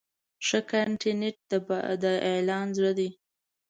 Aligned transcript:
ښه 0.45 0.59
کانټینټ 0.71 1.35
د 2.03 2.03
اعلان 2.29 2.67
زړه 2.77 2.91
دی. 2.99 3.09